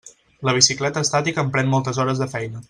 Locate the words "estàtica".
1.07-1.45